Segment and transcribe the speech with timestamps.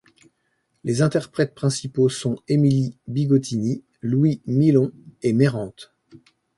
[0.83, 5.93] Les interprètes principaux sont Émilie Bigottini, Louis Milon et Mérante.